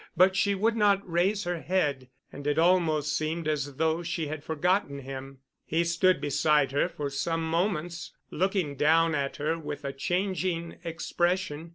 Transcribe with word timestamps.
But 0.17 0.35
she 0.35 0.55
would 0.55 0.75
not 0.75 1.07
raise 1.07 1.43
her 1.43 1.61
head, 1.61 2.09
and 2.33 2.47
it 2.47 2.57
almost 2.57 3.15
seemed 3.15 3.47
as 3.47 3.75
though 3.75 4.01
she 4.01 4.25
had 4.29 4.43
forgotten 4.43 4.97
him. 5.01 5.41
He 5.63 5.83
stood 5.83 6.19
beside 6.19 6.71
her 6.71 6.89
for 6.89 7.11
some 7.11 7.47
moments, 7.47 8.11
looking 8.31 8.75
down 8.75 9.13
at 9.13 9.35
her 9.35 9.59
with 9.59 9.85
a 9.85 9.93
changing 9.93 10.79
expression. 10.83 11.69